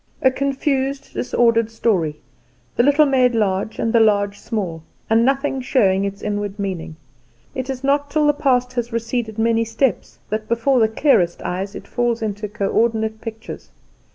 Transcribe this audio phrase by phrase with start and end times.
[0.23, 2.19] A confused, disordered story
[2.75, 4.81] the little made large and the large small,
[5.11, 6.95] and nothing showing its inward meaning.
[7.53, 11.75] It is not till the past has receded many steps that before the clearest eyes
[11.75, 13.69] it falls into co ordinate pictures.